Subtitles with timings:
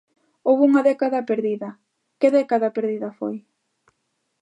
[0.47, 1.69] Houbo unha década perdida,
[2.19, 3.35] ¿que década perdida foi?